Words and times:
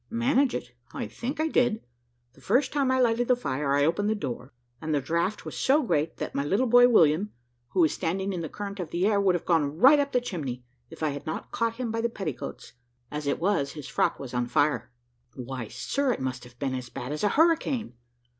"Manage 0.09 0.55
it 0.55 0.71
I 0.95 1.05
think 1.05 1.39
I 1.39 1.47
did. 1.47 1.83
The 2.33 2.41
first 2.41 2.73
time 2.73 2.89
I 2.89 2.97
lighted 2.99 3.27
the 3.27 3.35
fire, 3.35 3.73
I 3.75 3.85
opened 3.85 4.09
the 4.09 4.15
door, 4.15 4.51
and 4.81 4.95
the 4.95 4.99
draught 4.99 5.45
was 5.45 5.55
so 5.55 5.83
great, 5.83 6.17
that 6.17 6.33
my 6.33 6.43
little 6.43 6.65
boy 6.65 6.89
William, 6.89 7.29
who 7.69 7.81
was 7.81 7.93
standing 7.93 8.33
in 8.33 8.41
the 8.41 8.49
current 8.49 8.79
of 8.79 8.89
air, 8.95 9.21
would 9.21 9.35
have 9.35 9.45
gone 9.45 9.77
right 9.77 9.99
up 9.99 10.11
the 10.11 10.19
chimney, 10.19 10.63
if 10.89 11.03
I 11.03 11.09
had 11.09 11.27
not 11.27 11.51
caught 11.51 11.75
him 11.75 11.91
by 11.91 12.01
the 12.01 12.09
petticoats; 12.09 12.73
as 13.11 13.27
it 13.27 13.37
was, 13.39 13.73
his 13.73 13.87
frock 13.87 14.17
was 14.17 14.33
on 14.33 14.47
fire." 14.47 14.89
"Why, 15.35 15.67
sir, 15.67 16.11
it 16.11 16.19
must 16.19 16.45
have 16.45 16.57
been 16.57 16.73
as 16.73 16.89
bad 16.89 17.11
as 17.11 17.23
a 17.23 17.29
hurricane!" 17.29 17.93